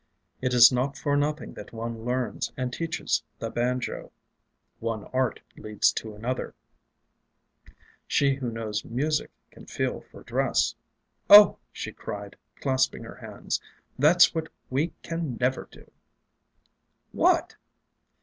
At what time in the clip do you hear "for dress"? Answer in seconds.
10.09-10.73